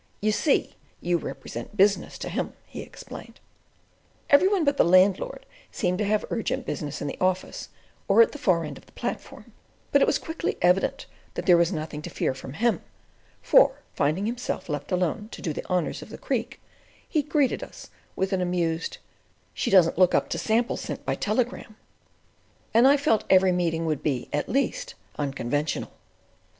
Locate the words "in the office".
7.03-7.69